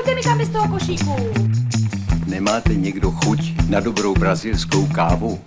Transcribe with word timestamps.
Nechoďte 0.00 0.14
mi 0.14 0.22
tam 0.22 0.44
z 0.44 0.48
toho 0.48 0.68
košíku. 0.68 1.16
Nemáte 2.26 2.74
někdo 2.74 3.10
chuť 3.10 3.52
na 3.68 3.80
dobrou 3.80 4.14
brazilskou 4.14 4.86
kávu? 4.86 5.40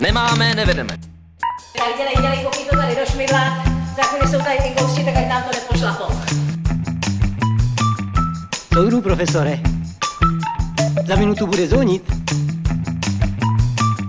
Nemáme, 0.00 0.54
nevedeme. 0.54 0.98
Dělej, 1.76 1.94
dělej, 1.96 2.14
dělej, 2.20 2.44
koukni 2.44 2.64
to 2.70 2.76
tady 2.76 2.94
do 2.94 3.12
šmidla. 3.12 3.64
Za 3.96 4.02
chvíli 4.02 4.28
jsou 4.30 4.38
tady 4.38 4.58
ty 4.58 4.82
gosti, 4.82 5.04
tak 5.04 5.16
ať 5.16 5.28
nám 5.28 5.42
to 5.42 5.50
nepošlapou. 5.58 6.14
Soudru, 8.74 9.00
profesore. 9.00 9.60
Za 11.06 11.16
minutu 11.16 11.46
bude 11.46 11.66
zvonit. 11.66 12.12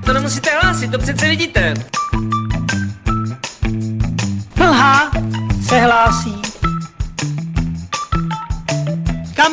To 0.05 0.13
nemusíte 0.13 0.49
hlásit, 0.61 0.91
to 0.91 0.97
přece 0.99 1.27
vidíte. 1.27 1.73
Mlha 4.55 5.11
se 5.67 5.79
hlásí. 5.79 6.36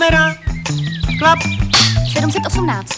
Kamera. 0.05 0.35
Klap. 1.19 1.39
718. 2.13 2.89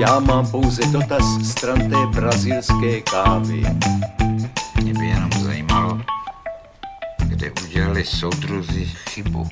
Já 0.00 0.20
mám 0.20 0.50
pouze 0.50 0.86
dotaz 0.86 1.24
stran 1.50 1.90
té 1.90 2.20
brazilské 2.20 3.00
kávy. 3.00 3.62
Mě 4.82 4.92
by 4.94 5.06
jenom 5.06 5.32
zajímalo, 5.32 6.00
kde 7.18 7.52
udělali 7.66 8.04
soudruzi 8.04 8.84
chybu. 8.84 9.48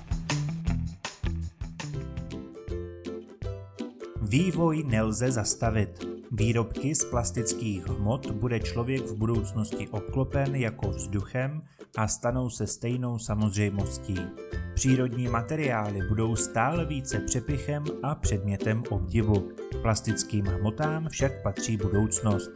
Vývoj 4.23 4.85
nelze 4.87 5.31
zastavit. 5.33 6.08
Výrobky 6.33 6.95
z 6.95 7.05
plastických 7.05 7.87
hmot 7.87 8.31
bude 8.31 8.61
člověk 8.61 9.07
v 9.07 9.15
budoucnosti 9.15 9.89
obklopen 9.89 10.55
jako 10.55 10.91
vzduchem 10.91 11.63
a 11.97 12.09
stanou 12.09 12.51
se 12.51 12.67
stejnou 12.67 13.19
samozřejmostí. 13.19 14.17
Přírodní 14.75 15.29
materiály 15.29 16.09
budou 16.09 16.37
stále 16.37 16.85
více 16.85 17.21
přepichem 17.21 17.85
a 18.03 18.15
předmětem 18.15 18.83
obdivu. 18.91 19.49
Plastickým 19.83 20.47
hmotám 20.47 21.09
však 21.09 21.43
patří 21.43 21.77
budoucnost. 21.77 22.51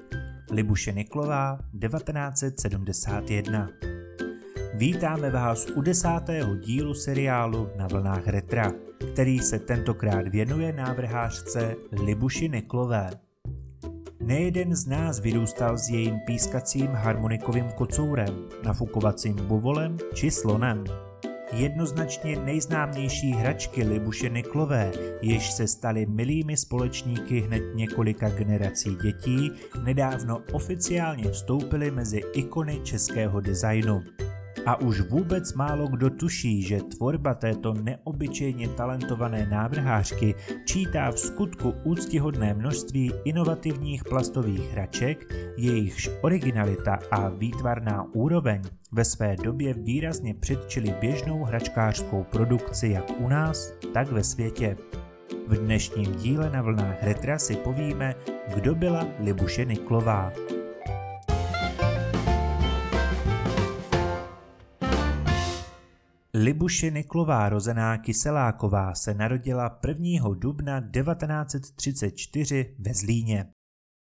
Libuše 0.50 0.92
Niklová, 0.92 1.58
1971 1.80 3.68
Vítáme 4.74 5.30
vás 5.30 5.66
u 5.74 5.82
desátého 5.82 6.56
dílu 6.56 6.94
seriálu 6.94 7.68
Na 7.76 7.86
vlnách 7.86 8.28
retra, 8.28 8.72
který 9.12 9.38
se 9.38 9.58
tentokrát 9.58 10.28
věnuje 10.28 10.72
návrhářce 10.72 11.76
Libuši 12.04 12.48
Niklové. 12.48 13.10
Nejeden 14.22 14.76
z 14.76 14.86
nás 14.86 15.20
vyrůstal 15.20 15.78
s 15.78 15.88
jejím 15.88 16.20
pískacím 16.20 16.86
harmonikovým 16.86 17.70
kocourem, 17.74 18.48
nafukovacím 18.64 19.36
buvolem 19.36 19.96
či 20.14 20.30
slonem. 20.30 20.84
Jednoznačně 21.52 22.36
nejznámější 22.36 23.32
hračky 23.32 23.84
Libuše 23.84 24.28
Niklové, 24.28 24.92
jež 25.22 25.52
se 25.52 25.66
staly 25.66 26.06
milými 26.06 26.56
společníky 26.56 27.40
hned 27.40 27.62
několika 27.74 28.28
generací 28.28 28.96
dětí, 29.02 29.52
nedávno 29.84 30.42
oficiálně 30.52 31.30
vstoupily 31.30 31.90
mezi 31.90 32.22
ikony 32.32 32.80
českého 32.84 33.40
designu. 33.40 34.02
A 34.66 34.80
už 34.80 35.00
vůbec 35.00 35.54
málo 35.54 35.88
kdo 35.88 36.10
tuší, 36.10 36.62
že 36.62 36.82
tvorba 36.82 37.34
této 37.34 37.74
neobyčejně 37.74 38.68
talentované 38.68 39.46
návrhářky 39.46 40.34
čítá 40.66 41.10
v 41.10 41.18
skutku 41.18 41.74
úctihodné 41.84 42.54
množství 42.54 43.12
inovativních 43.24 44.04
plastových 44.04 44.72
hraček, 44.72 45.34
jejichž 45.56 46.10
originalita 46.20 46.98
a 47.10 47.28
výtvarná 47.28 48.06
úroveň 48.12 48.62
ve 48.92 49.04
své 49.04 49.36
době 49.36 49.74
výrazně 49.74 50.34
předčili 50.34 50.94
běžnou 51.00 51.44
hračkářskou 51.44 52.24
produkci 52.30 52.88
jak 52.88 53.20
u 53.20 53.28
nás, 53.28 53.72
tak 53.94 54.12
ve 54.12 54.24
světě. 54.24 54.76
V 55.46 55.56
dnešním 55.56 56.14
díle 56.14 56.50
na 56.50 56.62
vlnách 56.62 57.02
retra 57.02 57.38
si 57.38 57.56
povíme, 57.56 58.14
kdo 58.54 58.74
byla 58.74 59.06
Libuše 59.20 59.64
Niklová. 59.64 60.32
Libuše 66.34 66.90
Niklová 66.90 67.48
rozená 67.48 67.98
Kyseláková 67.98 68.94
se 68.94 69.14
narodila 69.14 69.80
1. 69.88 70.34
dubna 70.34 70.80
1934 70.80 72.76
ve 72.78 72.94
Zlíně. 72.94 73.46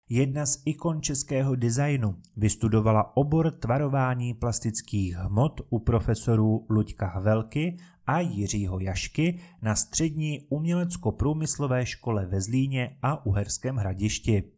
Jedna 0.09 0.47
z 0.47 0.63
ikon 0.65 1.03
českého 1.03 1.55
designu 1.55 2.17
vystudovala 2.37 3.17
obor 3.17 3.51
tvarování 3.51 4.35
plastických 4.35 5.15
hmot 5.15 5.61
u 5.71 5.79
profesorů 5.79 6.67
Luďka 6.71 7.07
Havelky 7.07 7.77
a 8.07 8.21
Jiřího 8.21 8.81
Jašky 8.81 9.41
na 9.63 9.75
střední 9.75 10.41
umělecko-průmyslové 10.49 11.87
škole 11.87 12.27
ve 12.27 12.41
Zlíně 12.41 12.97
a 13.03 13.27
Uherském 13.27 13.77
hradišti. 13.77 14.58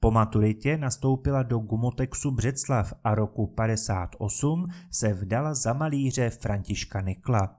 Po 0.00 0.10
maturitě 0.10 0.76
nastoupila 0.76 1.42
do 1.42 1.58
Gumotexu 1.58 2.30
Břeclav 2.30 2.92
a 3.04 3.14
roku 3.14 3.46
58 3.46 4.66
se 4.90 5.12
vdala 5.12 5.54
za 5.54 5.72
malíře 5.72 6.30
Františka 6.30 7.00
Nikla. 7.00 7.58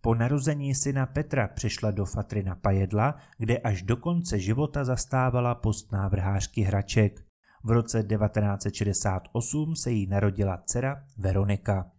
Po 0.00 0.14
narození 0.14 0.74
syna 0.74 1.06
Petra 1.06 1.48
přešla 1.48 1.90
do 1.90 2.04
Fatry 2.04 2.42
na 2.42 2.54
Pajedla, 2.54 3.14
kde 3.38 3.58
až 3.58 3.82
do 3.82 3.96
konce 3.96 4.38
života 4.38 4.84
zastávala 4.84 5.54
post 5.54 5.92
návrhářky 5.92 6.62
hraček. 6.62 7.20
V 7.64 7.70
roce 7.70 8.02
1968 8.02 9.76
se 9.76 9.90
jí 9.90 10.06
narodila 10.06 10.62
dcera 10.66 11.04
Veronika. 11.18 11.90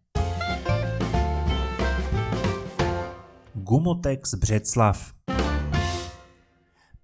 Gumotex 3.54 4.34
Břeclav 4.34 5.14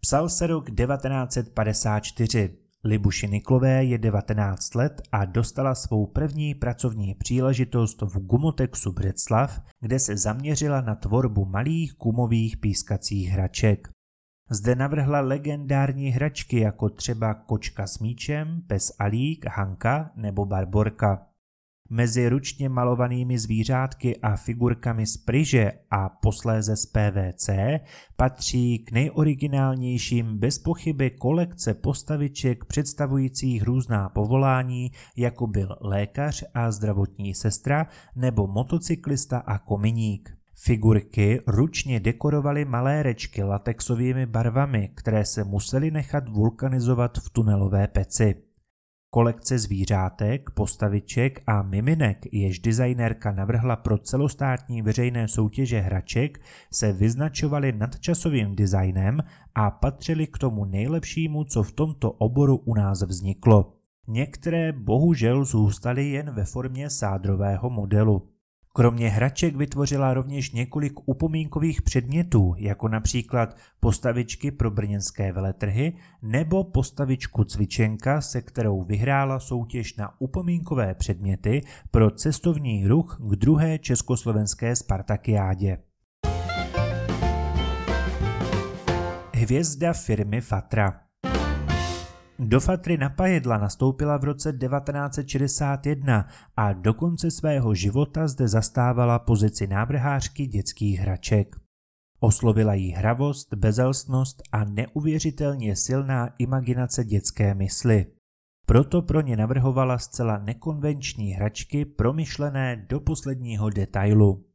Psal 0.02 0.30
se 0.30 0.48
rok 0.48 0.66
1954. 0.66 2.58
Libuši 2.84 3.28
Niklové 3.28 3.84
je 3.84 3.98
19 3.98 4.76
let 4.76 5.02
a 5.12 5.26
dostala 5.26 5.76
svou 5.76 6.06
první 6.06 6.56
pracovní 6.56 7.16
příležitost 7.16 8.02
v 8.02 8.20
Gumotexu 8.20 8.92
Břeclav, 8.92 9.62
kde 9.80 10.00
se 10.00 10.18
zaměřila 10.18 10.82
na 10.82 10.96
tvorbu 10.96 11.46
malých 11.46 11.94
gumových 11.94 12.58
pískacích 12.58 13.30
hraček. 13.30 13.90
Zde 14.50 14.76
navrhla 14.76 15.22
legendární 15.22 16.10
hračky 16.10 16.60
jako 16.60 16.90
třeba 16.90 17.34
Kočka 17.34 17.88
s 17.88 18.00
míčem, 18.00 18.62
Pes 18.68 18.92
Alík, 19.00 19.46
Hanka 19.46 20.12
nebo 20.16 20.46
Barborka. 20.46 21.29
Mezi 21.92 22.30
ručně 22.30 22.70
malovanými 22.70 23.40
zvířátky 23.40 24.18
a 24.18 24.36
figurkami 24.36 25.08
z 25.08 25.18
pryže 25.18 25.72
a 25.92 26.10
posléze 26.10 26.76
z 26.76 26.86
PVC 26.86 27.50
patří 28.16 28.80
k 28.80 28.92
nejoriginálnějším 28.92 30.38
bez 30.38 30.60
pochyby 30.60 31.10
kolekce 31.10 31.74
postaviček 31.74 32.66
představujících 32.66 33.64
různá 33.64 34.10
povolání, 34.10 34.92
jako 35.18 35.48
byl 35.48 35.78
lékař 35.82 36.44
a 36.54 36.72
zdravotní 36.72 37.36
sestra 37.36 37.88
nebo 38.16 38.48
motocyklista 38.48 39.38
a 39.38 39.58
kominík. 39.58 40.40
Figurky 40.56 41.42
ručně 41.48 42.00
dekorovaly 42.00 42.66
malé 42.66 43.04
rečky 43.04 43.44
latexovými 43.44 44.26
barvami, 44.26 44.90
které 44.96 45.26
se 45.26 45.44
musely 45.44 45.92
nechat 45.92 46.30
vulkanizovat 46.30 47.18
v 47.18 47.30
tunelové 47.30 47.88
peci. 47.88 48.49
Kolekce 49.12 49.60
zvířátek, 49.60 50.50
postaviček 50.50 51.42
a 51.48 51.62
miminek, 51.64 52.34
jež 52.34 52.60
designérka 52.60 53.32
navrhla 53.32 53.76
pro 53.76 53.98
celostátní 53.98 54.82
veřejné 54.82 55.28
soutěže 55.28 55.80
hraček, 55.80 56.42
se 56.74 56.94
vyznačovaly 56.94 57.72
nadčasovým 57.72 58.56
designem 58.56 59.20
a 59.56 59.72
patřily 59.72 60.28
k 60.28 60.38
tomu 60.38 60.66
nejlepšímu, 60.66 61.44
co 61.44 61.64
v 61.64 61.72
tomto 61.72 62.12
oboru 62.12 62.58
u 62.58 62.74
nás 62.74 63.02
vzniklo. 63.02 63.74
Některé 64.08 64.74
bohužel 64.74 65.46
zůstaly 65.46 66.10
jen 66.10 66.32
ve 66.32 66.46
formě 66.46 66.90
sádrového 66.90 67.70
modelu. 67.70 68.30
Kromě 68.80 69.10
hraček 69.10 69.56
vytvořila 69.56 70.14
rovněž 70.14 70.52
několik 70.52 70.94
upomínkových 71.06 71.82
předmětů, 71.82 72.54
jako 72.58 72.88
například 72.88 73.58
postavičky 73.80 74.52
pro 74.52 74.72
brněnské 74.72 75.32
veletrhy 75.32 75.94
nebo 76.22 76.64
postavičku 76.64 77.44
cvičenka, 77.44 78.22
se 78.22 78.42
kterou 78.42 78.84
vyhrála 78.84 79.40
soutěž 79.40 79.96
na 79.96 80.22
upomínkové 80.22 80.96
předměty 80.96 81.62
pro 81.92 82.12
cestovní 82.12 82.88
ruch 82.88 83.18
k 83.22 83.36
druhé 83.36 83.80
československé 83.80 84.76
Spartakiádě. 84.76 85.78
Hvězda 89.34 89.94
firmy 89.94 90.42
Fatra 90.42 91.09
do 92.40 92.60
Fatry 92.60 92.98
na 92.98 93.10
Pajedla 93.10 93.58
nastoupila 93.58 94.18
v 94.18 94.24
roce 94.24 94.54
1961 94.54 96.28
a 96.58 96.74
do 96.74 96.94
konce 96.94 97.32
svého 97.32 97.74
života 97.74 98.28
zde 98.28 98.48
zastávala 98.48 99.20
pozici 99.20 99.68
návrhářky 99.68 100.48
dětských 100.48 101.00
hraček. 101.00 101.56
Oslovila 102.20 102.74
jí 102.74 102.92
hravost, 102.92 103.54
bezelstnost 103.54 104.42
a 104.52 104.64
neuvěřitelně 104.64 105.76
silná 105.76 106.30
imaginace 106.38 107.04
dětské 107.04 107.54
mysli. 107.54 108.06
Proto 108.66 109.02
pro 109.02 109.22
ně 109.22 109.38
navrhovala 109.38 109.98
zcela 109.98 110.38
nekonvenční 110.38 111.32
hračky 111.32 111.86
promyšlené 111.86 112.86
do 112.90 113.00
posledního 113.00 113.70
detailu. 113.70 114.49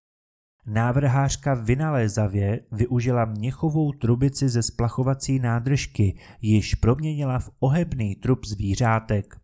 Návrhářka 0.67 1.55
vynalézavě 1.55 2.61
využila 2.73 3.25
měchovou 3.25 3.93
trubici 3.93 4.49
ze 4.49 4.63
splachovací 4.63 5.39
nádržky, 5.39 6.19
již 6.43 6.75
proměnila 6.75 7.39
v 7.39 7.51
ohebný 7.61 8.15
trup 8.15 8.47
zvířátek. 8.47 9.37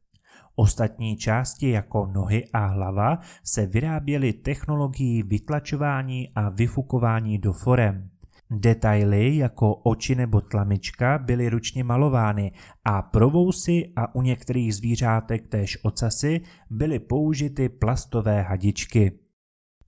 Ostatní 0.56 1.16
části 1.16 1.70
jako 1.70 2.06
nohy 2.06 2.44
a 2.52 2.66
hlava 2.66 3.18
se 3.44 3.66
vyráběly 3.66 4.32
technologií 4.32 5.22
vytlačování 5.22 6.28
a 6.34 6.48
vyfukování 6.48 7.38
do 7.38 7.52
forem. 7.52 8.10
Detaily 8.50 9.36
jako 9.36 9.74
oči 9.74 10.14
nebo 10.14 10.40
tlamička 10.40 11.18
byly 11.18 11.48
ručně 11.48 11.84
malovány 11.84 12.52
a 12.84 13.02
provousy 13.02 13.92
a 13.96 14.14
u 14.14 14.22
některých 14.22 14.74
zvířátek 14.74 15.48
též 15.48 15.78
ocasy 15.84 16.40
byly 16.70 16.98
použity 16.98 17.68
plastové 17.68 18.42
hadičky. 18.42 19.19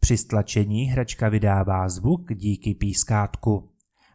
Při 0.05 0.17
stlačení 0.17 0.85
hračka 0.85 1.29
vydává 1.29 1.89
zvuk 1.89 2.35
díky 2.35 2.75
pískátku. 2.75 3.71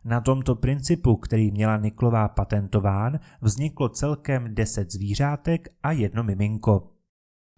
Na 0.05 0.21
tomto 0.21 0.55
principu, 0.55 1.15
který 1.15 1.51
měla 1.51 1.77
Niklová 1.77 2.27
patentován, 2.27 3.19
vzniklo 3.41 3.89
celkem 3.89 4.55
10 4.55 4.91
zvířátek 4.91 5.67
a 5.83 5.91
jedno 5.91 6.23
miminko. 6.23 6.91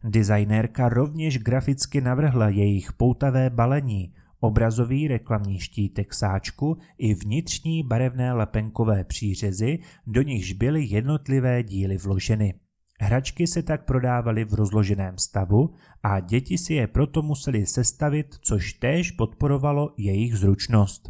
Designérka 0.04 0.90
rovněž 0.90 1.38
graficky 1.38 2.02
navrhla 2.02 2.50
jejich 2.50 2.94
poutavé 2.94 3.50
balení, 3.50 4.14
obrazový 4.40 5.08
reklamní 5.08 5.60
štítek 5.60 6.14
sáčku 6.14 6.78
i 6.98 7.14
vnitřní 7.14 7.84
barevné 7.84 8.34
lepenkové 8.34 9.04
přířezy, 9.04 9.80
do 10.08 10.22
nichž 10.22 10.54
byly 10.54 10.86
jednotlivé 10.86 11.64
díly 11.64 11.98
vloženy. 11.98 12.54
Hračky 13.02 13.48
se 13.48 13.64
tak 13.64 13.86
prodávaly 13.86 14.46
v 14.46 14.54
rozloženém 14.54 15.18
stavu 15.18 15.74
a 16.04 16.20
děti 16.20 16.58
si 16.58 16.74
je 16.74 16.88
proto 16.88 17.22
museli 17.22 17.66
sestavit, 17.66 18.36
což 18.42 18.74
též 18.74 19.12
podporovalo 19.12 19.94
jejich 19.98 20.36
zručnost. 20.36 21.10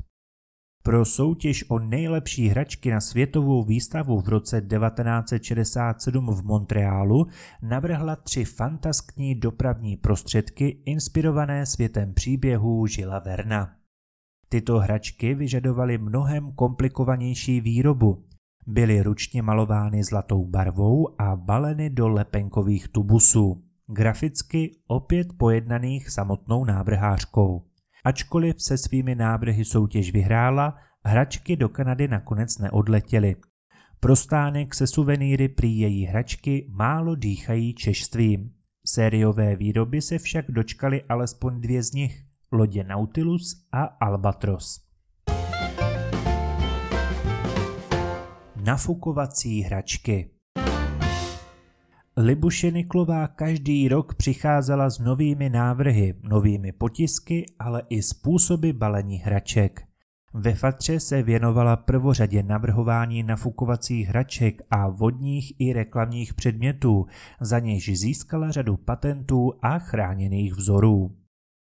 Pro 0.83 1.05
soutěž 1.05 1.65
o 1.69 1.79
nejlepší 1.79 2.47
hračky 2.47 2.91
na 2.91 3.01
světovou 3.01 3.63
výstavu 3.63 4.21
v 4.21 4.29
roce 4.29 4.61
1967 4.61 6.35
v 6.35 6.43
Montrealu 6.43 7.27
navrhla 7.61 8.15
tři 8.15 8.45
fantaskní 8.45 9.35
dopravní 9.35 9.97
prostředky 9.97 10.81
inspirované 10.85 11.65
světem 11.65 12.13
příběhů 12.13 12.87
Žila 12.87 13.19
Verna. 13.19 13.75
Tyto 14.49 14.79
hračky 14.79 15.35
vyžadovaly 15.35 15.97
mnohem 15.97 16.51
komplikovanější 16.51 17.61
výrobu. 17.61 18.28
Byly 18.67 19.01
ručně 19.01 19.41
malovány 19.41 20.03
zlatou 20.03 20.45
barvou 20.45 21.21
a 21.21 21.35
baleny 21.35 21.89
do 21.89 22.09
lepenkových 22.09 22.87
tubusů, 22.87 23.63
graficky 23.87 24.75
opět 24.87 25.27
pojednaných 25.37 26.09
samotnou 26.09 26.65
návrhářkou. 26.65 27.63
Ačkoliv 28.03 28.61
se 28.61 28.77
svými 28.77 29.15
návrhy 29.15 29.65
soutěž 29.65 30.11
vyhrála, 30.13 30.75
hračky 31.05 31.55
do 31.55 31.69
Kanady 31.69 32.07
nakonec 32.07 32.57
neodletěly. 32.57 33.35
Pro 33.99 34.15
stánek 34.15 34.75
se 34.75 34.87
suvenýry 34.87 35.47
prý 35.47 35.79
její 35.79 36.05
hračky 36.05 36.67
málo 36.69 37.15
dýchají 37.15 37.73
češstvím. 37.73 38.51
Sériové 38.85 39.55
výroby 39.55 40.01
se 40.01 40.17
však 40.17 40.45
dočkaly 40.51 41.03
alespoň 41.03 41.61
dvě 41.61 41.83
z 41.83 41.91
nich, 41.91 42.23
lodě 42.51 42.83
Nautilus 42.83 43.67
a 43.71 43.83
Albatros. 43.83 44.88
Nafukovací 48.69 49.61
hračky 49.61 50.29
Libuše 52.17 52.71
Niklová 52.71 53.27
každý 53.27 53.87
rok 53.87 54.15
přicházela 54.15 54.89
s 54.89 54.99
novými 54.99 55.49
návrhy, 55.49 56.13
novými 56.23 56.71
potisky, 56.71 57.45
ale 57.59 57.83
i 57.89 58.01
způsoby 58.01 58.71
balení 58.71 59.17
hraček. 59.17 59.81
Ve 60.33 60.53
Fatře 60.53 60.99
se 60.99 61.23
věnovala 61.23 61.75
prvořadě 61.75 62.43
navrhování 62.43 63.23
nafukovacích 63.23 64.07
hraček 64.07 64.61
a 64.71 64.89
vodních 64.89 65.53
i 65.59 65.73
reklamních 65.73 66.33
předmětů, 66.33 67.05
za 67.41 67.59
něž 67.59 67.99
získala 67.99 68.51
řadu 68.51 68.77
patentů 68.77 69.53
a 69.61 69.79
chráněných 69.79 70.53
vzorů. 70.53 71.18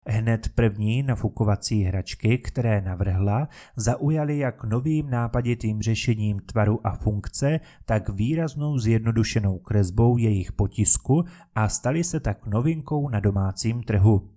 Hned 0.06 0.48
první 0.54 1.02
nafukovací 1.02 1.82
hračky, 1.82 2.38
které 2.38 2.80
navrhla, 2.80 3.48
zaujaly 3.76 4.38
jak 4.38 4.64
novým 4.64 5.10
nápaditým 5.10 5.82
řešením 5.82 6.40
tvaru 6.40 6.86
a 6.86 6.96
funkce, 6.96 7.60
tak 7.84 8.08
výraznou 8.08 8.78
zjednodušenou 8.78 9.58
kresbou 9.58 10.18
jejich 10.18 10.52
potisku 10.52 11.24
a 11.54 11.68
staly 11.68 12.04
se 12.04 12.20
tak 12.20 12.46
novinkou 12.46 13.08
na 13.08 13.20
domácím 13.20 13.82
trhu. 13.82 14.28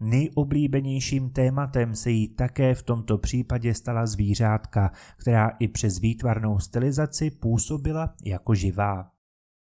Nejoblíbenějším 0.00 1.30
tématem 1.30 1.94
se 1.94 2.10
jí 2.10 2.28
také 2.28 2.74
v 2.74 2.82
tomto 2.82 3.18
případě 3.18 3.74
stala 3.74 4.06
zvířátka, 4.06 4.92
která 5.16 5.48
i 5.48 5.68
přes 5.68 5.98
výtvarnou 5.98 6.58
stylizaci 6.58 7.30
působila 7.30 8.14
jako 8.24 8.54
živá. 8.54 9.10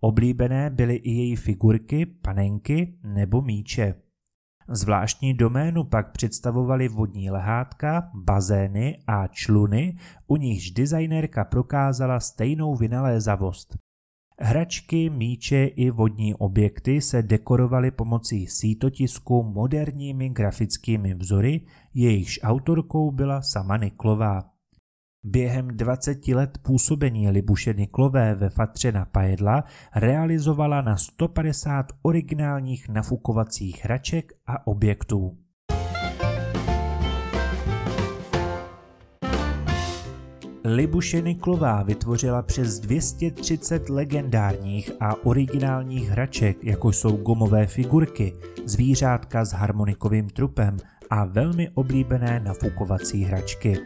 Oblíbené 0.02 0.70
byly 0.70 0.96
i 0.96 1.12
její 1.12 1.36
figurky, 1.36 2.06
panenky 2.06 2.94
nebo 3.04 3.42
míče. 3.42 3.96
Zvláštní 4.68 5.34
doménu 5.34 5.84
pak 5.84 6.12
představovaly 6.12 6.88
vodní 6.88 7.32
lehátka, 7.32 8.10
bazény 8.14 8.98
a 9.08 9.28
čluny, 9.28 9.98
u 10.28 10.38
nichž 10.38 10.72
designérka 10.72 11.46
prokázala 11.46 12.20
stejnou 12.20 12.76
vynalézavost. 12.76 13.78
Hračky, 14.40 15.10
míče 15.10 15.66
i 15.66 15.90
vodní 15.90 16.36
objekty 16.36 17.02
se 17.02 17.22
dekorovaly 17.22 17.92
pomocí 17.92 18.48
sítotisku 18.48 19.44
moderními 19.44 20.30
grafickými 20.30 21.14
vzory, 21.14 21.62
jejichž 21.94 22.40
autorkou 22.44 23.12
byla 23.12 23.42
sama 23.42 23.78
Niklová. 23.78 24.51
Během 25.24 25.68
20 25.68 26.28
let 26.28 26.58
působení 26.62 27.30
Libuše 27.30 27.74
Niklové 27.74 28.36
ve 28.36 28.50
Fatře 28.50 28.92
na 28.92 29.06
Pajedla 29.06 29.64
realizovala 29.96 30.82
na 30.82 30.98
150 30.98 31.86
originálních 32.02 32.90
nafukovacích 32.90 33.84
hraček 33.84 34.34
a 34.48 34.68
objektů. 34.68 35.38
Libuše 40.64 41.22
Niklová 41.22 41.84
vytvořila 41.84 42.42
přes 42.42 42.80
230 42.80 43.90
legendárních 43.90 44.92
a 45.00 45.26
originálních 45.26 46.10
hraček, 46.10 46.64
jako 46.64 46.92
jsou 46.92 47.18
gumové 47.18 47.68
figurky, 47.68 48.34
zvířátka 48.66 49.46
s 49.46 49.54
harmonikovým 49.54 50.30
trupem 50.30 50.78
a 51.12 51.26
velmi 51.26 51.70
oblíbené 51.70 52.40
nafukovací 52.40 53.24
hračky. 53.24 53.78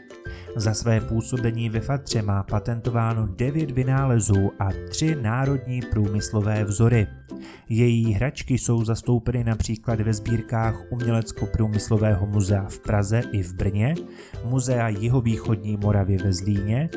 Za 0.55 0.74
své 0.74 1.01
působení 1.01 1.70
ve 1.70 1.79
Fatře 1.79 2.22
má 2.22 2.44
patentováno 2.44 3.27
9 3.27 3.72
vynálezů 3.72 4.51
a 4.60 4.70
3 4.89 5.15
národní 5.22 5.82
průmyslové 5.91 6.63
vzory. 6.63 7.08
Její 7.70 8.13
hračky 8.13 8.58
jsou 8.58 8.86
zastoupeny 8.86 9.44
například 9.44 10.01
ve 10.01 10.13
sbírkách 10.13 10.75
Umělecko-průmyslového 10.89 12.27
muzea 12.27 12.65
v 12.70 12.79
Praze 12.79 13.22
i 13.32 13.44
v 13.44 13.53
Brně, 13.53 13.96
Muzea 14.44 14.88
Jihovýchodní 14.88 15.77
Moravy 15.77 16.17
ve 16.17 16.34
Zlíně, 16.34 16.89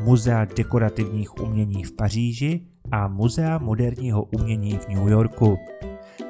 Muzea 0.00 0.44
dekorativních 0.44 1.40
umění 1.40 1.84
v 1.84 1.92
Paříži 1.92 2.60
a 2.90 3.08
Muzea 3.08 3.58
moderního 3.58 4.22
umění 4.22 4.78
v 4.78 4.88
New 4.88 5.08
Yorku. 5.08 5.58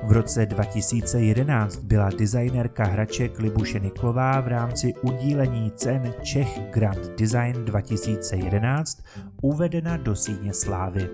V 0.05 0.13
roce 0.13 0.47
2011 0.47 1.77
byla 1.77 2.11
designérka 2.19 2.85
hraček 2.85 3.39
Libuše 3.39 3.79
Niklová 3.81 4.41
v 4.41 4.49
rámci 4.49 4.95
udílení 5.03 5.71
cen 5.71 6.15
Czech 6.23 6.61
Grand 6.71 7.19
Design 7.19 7.65
2011 7.65 9.03
uvedena 9.43 9.97
do 9.97 10.17
síně 10.17 10.55
slávy. 10.55 11.09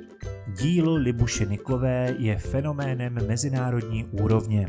Dílo 0.58 0.94
Libuše 0.94 1.46
Niklové 1.46 2.14
je 2.18 2.38
fenoménem 2.38 3.18
mezinárodní 3.26 4.04
úrovně. 4.04 4.66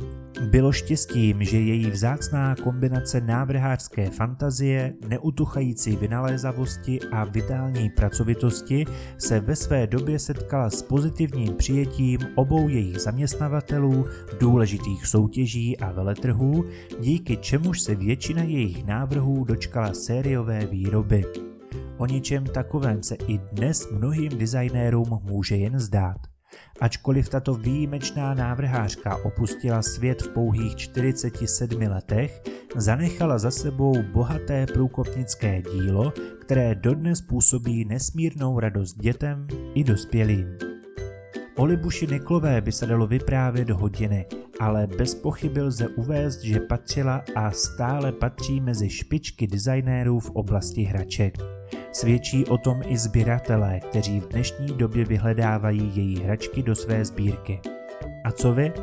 Bylo 0.50 0.72
štěstím, 0.72 1.44
že 1.44 1.58
její 1.58 1.92
vzácná 1.92 2.56
kombinace 2.56 3.22
návrhářské 3.22 4.10
fantazie, 4.10 4.94
neutuchající 5.08 5.96
vynalézavosti 5.96 7.00
a 7.12 7.24
vitální 7.24 7.90
pracovitosti 7.90 8.86
se 9.18 9.40
ve 9.40 9.56
své 9.56 9.88
době 9.88 10.20
setkala 10.20 10.70
s 10.70 10.82
pozitivním 10.82 11.54
přijetím 11.54 12.20
obou 12.36 12.70
jejich 12.70 13.00
zaměstnavatelů, 13.00 14.06
důležitých 14.40 15.08
soutěží 15.08 15.78
a 15.78 15.92
veletrhů, 15.92 16.66
díky 17.00 17.38
čemuž 17.38 17.82
se 17.82 17.96
většina 17.96 18.44
jejich 18.44 18.86
návrhů 18.86 19.44
dočkala 19.44 19.94
sériové 19.94 20.66
výroby. 20.66 21.51
O 22.02 22.06
ničem 22.06 22.44
takovém 22.44 23.04
se 23.04 23.16
i 23.28 23.38
dnes 23.38 23.92
mnohým 23.92 24.38
designérům 24.38 25.20
může 25.24 25.56
jen 25.56 25.80
zdát. 25.80 26.18
Ačkoliv 26.80 27.30
tato 27.30 27.54
výjimečná 27.54 28.34
návrhářka 28.34 29.18
opustila 29.26 29.82
svět 29.82 30.22
v 30.22 30.28
pouhých 30.28 30.76
47 30.76 31.82
letech, 31.82 32.42
zanechala 32.76 33.38
za 33.38 33.52
sebou 33.52 34.04
bohaté 34.14 34.66
průkopnické 34.74 35.62
dílo, 35.62 36.14
které 36.42 36.76
dodnes 36.76 37.22
působí 37.22 37.86
nesmírnou 37.86 38.60
radost 38.60 38.94
dětem 38.94 39.48
i 39.74 39.84
dospělým. 39.84 40.58
O 41.56 41.66
Libuši 41.66 42.08
Niklové 42.08 42.62
by 42.62 42.72
se 42.72 42.86
dalo 42.86 43.08
vyprávět 43.08 43.70
hodiny, 43.70 44.26
ale 44.60 44.88
bez 44.88 45.16
pochyby 45.16 45.62
lze 45.62 45.88
uvést, 45.88 46.42
že 46.42 46.60
patřila 46.60 47.24
a 47.36 47.52
stále 47.52 48.12
patří 48.12 48.62
mezi 48.62 48.90
špičky 48.90 49.48
designérů 49.48 50.20
v 50.20 50.30
oblasti 50.30 50.84
hraček. 50.84 51.61
Svědčí 51.92 52.46
o 52.46 52.58
tom 52.58 52.82
i 52.86 52.98
sběratelé, 52.98 53.80
kteří 53.80 54.20
v 54.20 54.28
dnešní 54.28 54.68
době 54.68 55.06
vyhledávají 55.06 55.92
její 55.96 56.24
hračky 56.24 56.64
do 56.64 56.76
své 56.76 57.06
sbírky. 57.06 57.60
A 58.24 58.32
co 58.32 58.54
vy? 58.54 58.74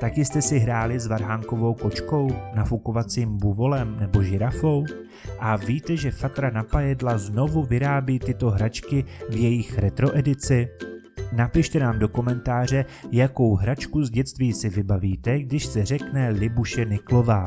Taky 0.00 0.24
jste 0.24 0.42
si 0.42 0.58
hráli 0.58 1.00
s 1.00 1.06
varhánkovou 1.06 1.74
kočkou, 1.74 2.30
nafukovacím 2.54 3.38
buvolem 3.38 3.96
nebo 4.00 4.22
žirafou? 4.22 4.84
A 5.38 5.56
víte, 5.56 5.96
že 5.96 6.10
Fatra 6.10 6.50
Napajedla 6.50 7.18
znovu 7.18 7.62
vyrábí 7.62 8.18
tyto 8.18 8.50
hračky 8.50 9.04
v 9.30 9.36
jejich 9.36 9.78
retroedici? 9.78 10.68
Napište 11.32 11.80
nám 11.80 11.98
do 11.98 12.08
komentáře, 12.08 12.84
jakou 13.12 13.54
hračku 13.54 14.04
z 14.04 14.10
dětství 14.10 14.52
si 14.52 14.68
vybavíte, 14.68 15.42
když 15.42 15.66
se 15.66 15.84
řekne 15.84 16.30
Libuše 16.30 16.84
Niklová. 16.84 17.44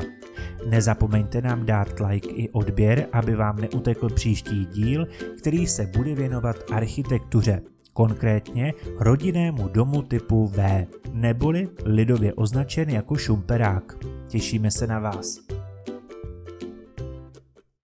Nezapomeňte 0.68 1.42
nám 1.42 1.66
dát 1.66 2.00
like 2.00 2.28
i 2.28 2.48
odběr, 2.48 3.06
aby 3.12 3.34
vám 3.34 3.56
neutekl 3.56 4.08
příští 4.08 4.66
díl, 4.66 5.06
který 5.38 5.66
se 5.66 5.86
bude 5.86 6.14
věnovat 6.14 6.56
architektuře, 6.72 7.60
konkrétně 7.92 8.72
rodinnému 8.98 9.68
domu 9.68 10.02
typu 10.02 10.46
V, 10.46 10.86
neboli 11.12 11.68
lidově 11.84 12.34
označen 12.34 12.90
jako 12.90 13.16
šumperák. 13.16 13.96
Těšíme 14.28 14.70
se 14.70 14.86
na 14.86 14.98
vás. 14.98 15.61